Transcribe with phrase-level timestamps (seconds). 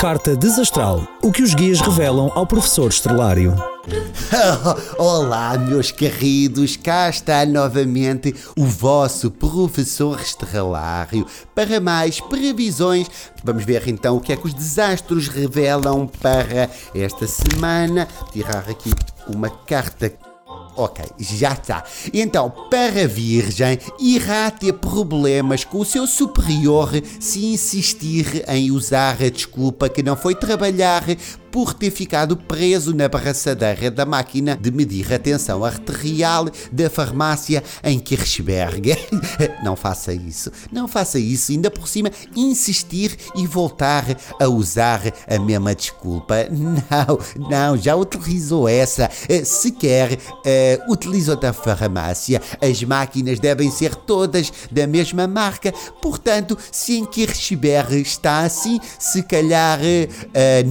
[0.00, 1.08] Carta Desastral.
[1.22, 3.54] O que os guias revelam ao professor Estrelário.
[4.98, 13.08] Olá, meus queridos, cá está novamente o vosso professor Estrelário para mais previsões.
[13.42, 18.06] Vamos ver então o que é que os desastros revelam para esta semana.
[18.32, 18.90] Tirar aqui
[19.28, 20.12] uma carta
[20.76, 21.84] Ok, já está.
[22.12, 29.22] Então, para a Virgem, irá ter problemas com o seu superior se insistir em usar
[29.22, 31.02] a desculpa que não foi trabalhar
[31.56, 37.64] por ter ficado preso na braçadeira da máquina de medir a tensão arterial da farmácia
[37.82, 38.94] em Kirchberg.
[39.64, 44.04] Não faça isso, não faça isso, ainda por cima insistir e voltar
[44.38, 46.46] a usar a mesma desculpa.
[46.50, 49.10] Não, não, já utilizou essa.
[49.28, 52.40] Eh, se quer, uh, utilize outra farmácia.
[52.60, 59.22] As máquinas devem ser todas da mesma marca, portanto, se em Kirchberg está assim, se
[59.22, 60.68] calhar uh,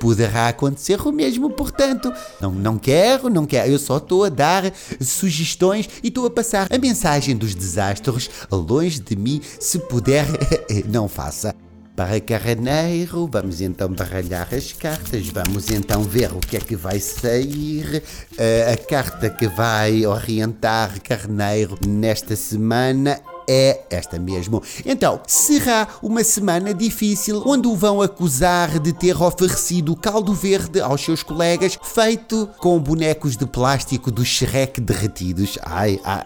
[0.00, 4.72] poderá acontecer o mesmo, portanto, não, não quero, não quero, eu só estou a dar
[5.00, 10.26] sugestões e estou a passar a mensagem dos desastres longe de mim, se puder,
[10.88, 11.54] não faça.
[11.94, 16.98] Para Carneiro, vamos então baralhar as cartas, vamos então ver o que é que vai
[16.98, 18.02] sair.
[18.32, 24.62] Uh, a carta que vai orientar Carneiro nesta semana é esta mesmo.
[24.84, 31.00] Então, será uma semana difícil onde o vão acusar de ter oferecido caldo verde aos
[31.00, 35.58] seus colegas feito com bonecos de plástico do Shrek derretidos.
[35.62, 36.24] Ai, ai.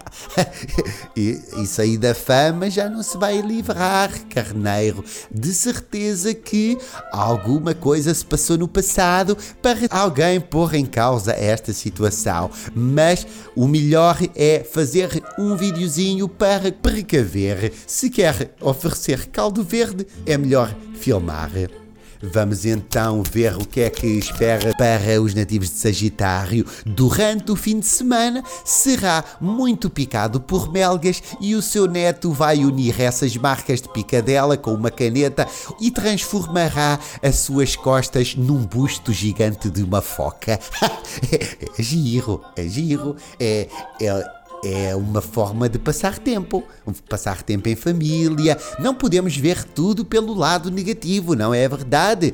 [1.15, 5.03] Isso aí da fama já não se vai livrar, carneiro.
[5.31, 6.77] De certeza que
[7.11, 12.51] alguma coisa se passou no passado para alguém pôr em causa esta situação.
[12.75, 17.73] Mas o melhor é fazer um videozinho para precaver ver.
[17.87, 21.51] Se quer oferecer caldo verde, é melhor filmar.
[22.21, 26.65] Vamos então ver o que é que espera para os nativos de Sagitário.
[26.85, 32.63] Durante o fim de semana será muito picado por melgas e o seu neto vai
[32.63, 35.47] unir essas marcas de picadela com uma caneta
[35.79, 40.59] e transformará as suas costas num busto gigante de uma foca.
[41.77, 43.67] é giro, é giro, é,
[44.01, 46.63] é é uma forma de passar tempo,
[47.07, 48.57] passar tempo em família.
[48.79, 52.33] Não podemos ver tudo pelo lado negativo, não é verdade?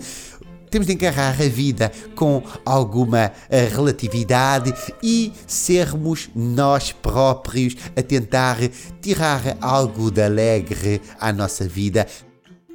[0.69, 8.57] Temos de encarar a vida com alguma eh, relatividade e sermos nós próprios a tentar
[9.01, 12.07] tirar algo de alegre à nossa vida.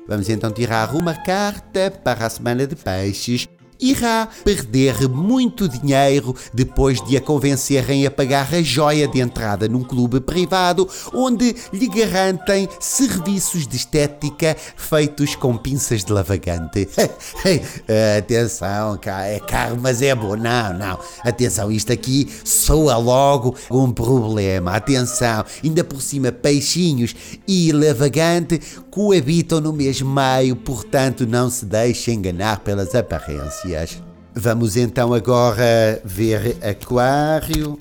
[0.07, 3.49] Vamos então tirar uma carta para a semana de peixes
[3.81, 9.83] irá perder muito dinheiro depois de a convencerem a pagar a joia de entrada num
[9.83, 16.89] clube privado onde lhe garantem serviços de estética feitos com pinças de lavagante.
[18.19, 20.37] Atenção, é caro, mas é bom.
[20.37, 20.99] Não, não.
[21.25, 24.73] Atenção, isto aqui soa logo um problema.
[24.73, 27.15] Atenção, ainda por cima, peixinhos
[27.47, 28.61] e lavagante
[28.91, 33.66] coabitam no mesmo meio, portanto, não se deixe enganar pelas aparências.
[34.35, 37.77] Vamos então agora ver Aquário.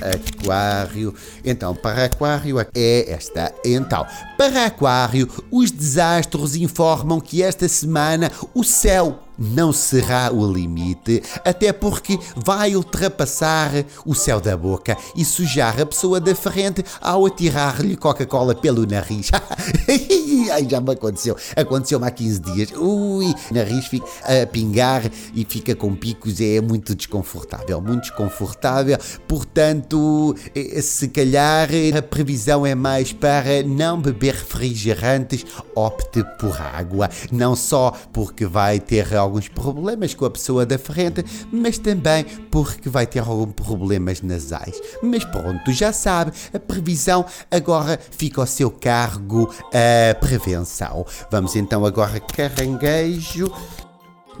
[0.00, 1.14] Aquário.
[1.44, 3.52] Então, para Aquário é esta.
[3.64, 4.06] Então,
[4.36, 11.72] para Aquário, os desastros informam que esta semana o céu não será o limite, até
[11.72, 13.70] porque vai ultrapassar
[14.04, 19.30] o céu da boca e sujar a pessoa da frente ao atirar-lhe Coca-Cola pelo nariz.
[20.50, 21.36] Ai, já me aconteceu.
[21.54, 22.72] Aconteceu-me há 15 dias.
[22.76, 26.40] Ui, nariz fica a pingar e fica com picos.
[26.40, 28.98] É muito desconfortável, muito desconfortável.
[29.26, 35.44] Portanto, eh, se calhar a previsão é mais para não beber refrigerantes,
[35.74, 37.10] opte por água.
[37.30, 42.88] Não só porque vai ter alguns problemas com a pessoa da frente, mas também porque
[42.88, 44.80] vai ter alguns problemas nasais.
[45.02, 51.06] Mas pronto, já sabe, a previsão agora fica ao seu cargo a prevenção.
[51.30, 53.52] Vamos então agora caranguejo.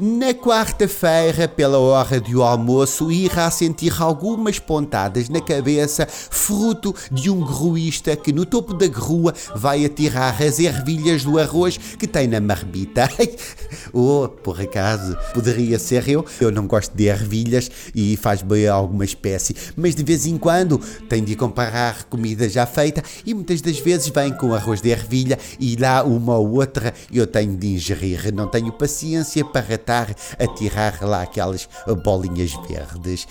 [0.00, 7.40] Na quarta-feira, pela hora do almoço, irá sentir algumas pontadas na cabeça, fruto de um
[7.40, 12.40] gruísta que no topo da grua vai atirar as ervilhas do arroz que tem na
[12.40, 13.10] marmita.
[13.92, 16.24] oh, por acaso, poderia ser eu.
[16.40, 20.38] Eu não gosto de ervilhas e faz bem a alguma espécie, mas de vez em
[20.38, 20.78] quando
[21.08, 25.36] tenho de comprar comida já feita e muitas das vezes vem com arroz de ervilha
[25.58, 28.32] e lá uma ou outra eu tenho de ingerir.
[28.32, 31.68] Não tenho paciência para tentar atirar lá aquelas
[32.04, 33.26] bolinhas verdes.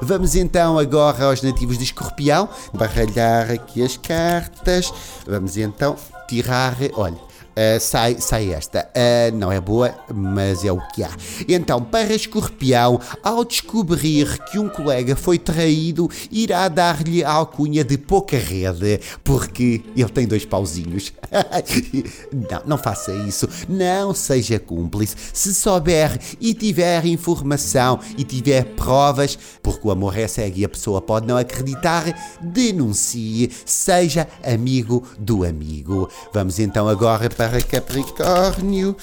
[0.00, 4.92] Vamos então agora aos nativos de escorpião, baralhar aqui as cartas.
[5.26, 5.96] Vamos então
[6.28, 7.18] tirar, olha,
[7.58, 8.88] Uh, sai, sai esta.
[8.94, 11.10] Uh, não é boa, mas é o que há.
[11.48, 17.98] Então, para Escorpião, ao descobrir que um colega foi traído, irá dar-lhe a alcunha de
[17.98, 21.12] pouca rede, porque ele tem dois pauzinhos.
[22.32, 23.48] não, não faça isso.
[23.68, 25.16] Não seja cúmplice.
[25.32, 30.68] Se souber e tiver informação e tiver provas, porque o amor é cego e a
[30.68, 32.04] pessoa pode não acreditar,
[32.40, 33.50] denuncie.
[33.64, 36.08] Seja amigo do amigo.
[36.32, 38.94] Vamos então agora para para Capricórnio.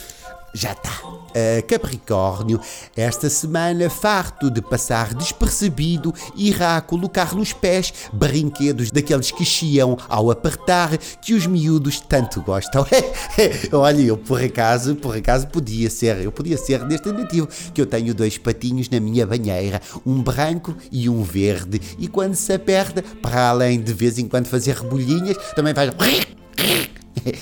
[0.54, 0.92] Já está.
[1.04, 2.62] Uh, Capricórnio,
[2.96, 10.32] esta semana, farto de passar despercebido, irá colocar nos pés brinquedos daqueles que chiam ao
[10.32, 12.86] apertar que os miúdos tanto gostam.
[13.74, 17.86] Olha, eu por acaso, por acaso podia ser, eu podia ser deste nativo, que eu
[17.86, 23.04] tenho dois patinhos na minha banheira, um branco e um verde, e quando se aperta,
[23.22, 25.92] para além de vez em quando fazer rebulhinhas, também faz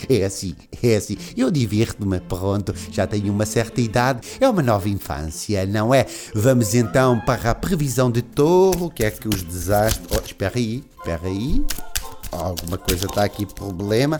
[0.09, 1.17] é assim, é assim.
[1.35, 6.05] Eu divirto-me, pronto, já tenho uma certa idade, é uma nova infância, não é?
[6.33, 10.07] Vamos então para a previsão de touro, que é que os desastres.
[10.11, 11.63] Oh, espera aí, espera aí.
[12.31, 14.19] Alguma coisa está aqui, problema.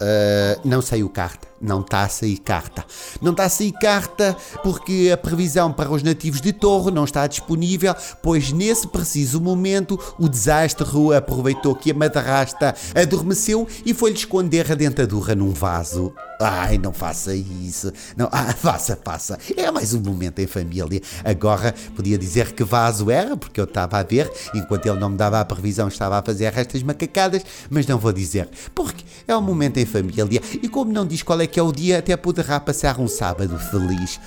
[0.00, 2.84] Uh, não saiu carta, não está a sair carta.
[3.20, 7.26] Não está a sair carta porque a previsão para os nativos de Torre não está
[7.26, 14.70] disponível, pois nesse preciso momento o desastre aproveitou que a madrasta adormeceu e foi-lhe esconder
[14.70, 16.12] a dentadura num vaso.
[16.40, 17.92] Ai, não faça isso.
[18.16, 19.36] Não, ah, faça, faça.
[19.56, 21.00] É mais um momento em família.
[21.24, 25.16] Agora podia dizer que vaso era, porque eu estava a ver, enquanto ele não me
[25.16, 29.40] dava a previsão, estava a fazer estas macacadas, mas não vou dizer, porque é um
[29.40, 32.60] momento em família e como não diz qual é que é o dia, até poderá
[32.60, 34.20] passar um sábado feliz.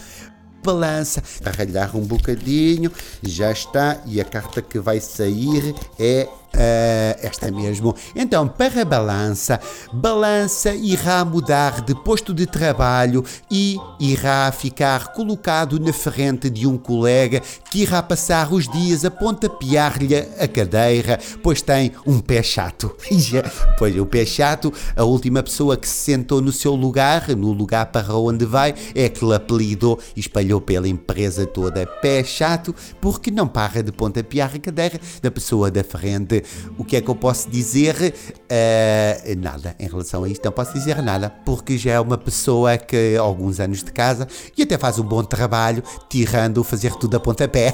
[0.63, 2.91] Balança, arralhar um bocadinho,
[3.23, 7.95] já está, e a carta que vai sair é Uh, esta mesmo.
[8.13, 9.57] Então, para a balança,
[9.94, 16.77] balança irá mudar de posto de trabalho e irá ficar colocado na frente de um
[16.77, 22.94] colega que irá passar os dias a pontapear-lhe a cadeira, pois tem um pé chato.
[23.80, 27.86] pois o pé chato, a última pessoa que se sentou no seu lugar, no lugar
[27.86, 33.31] para onde vai, é que lhe apelidou e espalhou pela empresa toda pé chato, porque
[33.31, 36.40] não para de pontapear a cadeira da pessoa da frente
[36.77, 37.95] o que é que eu posso dizer?
[37.95, 39.75] Uh, nada.
[39.79, 43.21] Em relação a isto, não posso dizer nada, porque já é uma pessoa que há
[43.21, 44.27] alguns anos de casa
[44.57, 47.73] e até faz um bom trabalho, tirando fazer tudo a pontapé.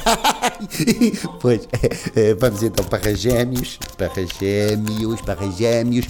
[1.41, 1.67] pois,
[2.15, 6.07] eh, vamos então para gêmeos, para gêmeos, para gêmeos.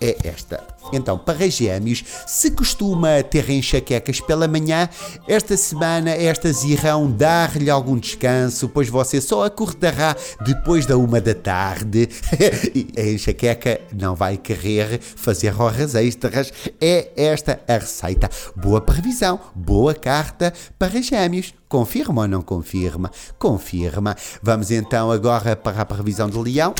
[0.00, 0.62] É esta.
[0.92, 4.88] Então, para gêmeos, se costuma ter enxaquecas pela manhã,
[5.26, 10.14] esta semana estas irão dar-lhe algum descanso, pois você só acordará
[10.44, 12.08] depois da uma da tarde.
[12.96, 16.52] a enxaqueca não vai querer fazer horas extras.
[16.80, 18.30] É esta a receita.
[18.54, 21.54] Boa previsão, boa carta para gêmeos.
[21.68, 23.10] Confirma ou não confirma?
[23.38, 24.16] Confirma.
[24.40, 26.74] Vamos então agora para a previsão de leão.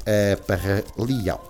[0.00, 1.40] Uh, para leão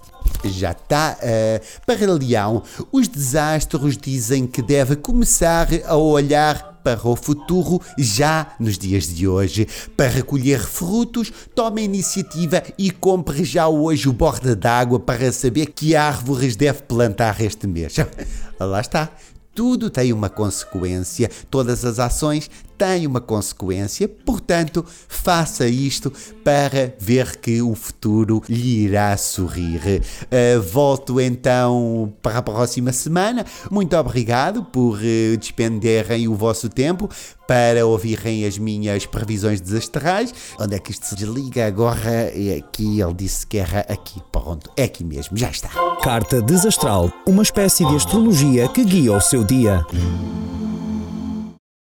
[0.44, 1.18] já está.
[1.20, 8.54] Uh, para Leão, os desastros dizem que deve começar a olhar para o futuro já
[8.58, 9.66] nos dias de hoje.
[9.96, 15.66] Para recolher frutos, tome a iniciativa e compre já hoje o borda d'água para saber
[15.66, 17.96] que árvores deve plantar este mês.
[18.58, 19.10] Lá está.
[19.52, 22.48] Tudo tem uma consequência, todas as ações
[22.80, 26.10] têm uma consequência, portanto, faça isto
[26.42, 30.00] para ver que o futuro lhe irá sorrir.
[30.00, 33.44] Uh, volto então para a próxima semana.
[33.70, 37.06] Muito obrigado por uh, despenderem o vosso tempo
[37.46, 40.32] para ouvirem as minhas previsões desastrais.
[40.58, 42.32] Onde é que isto se desliga agora?
[42.34, 44.22] É aqui, ele disse que era aqui.
[44.32, 45.68] Pronto, é aqui mesmo, já está.
[46.02, 49.84] Carta desastral, uma espécie de astrologia que guia o seu dia.